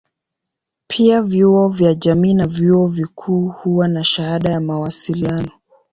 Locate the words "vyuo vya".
1.21-1.93